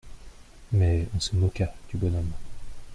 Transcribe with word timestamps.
Mais 0.71 1.07
on 1.15 1.19
se 1.19 1.35
moqua 1.35 1.71
du 1.91 1.97
bonhomme. 1.97 2.31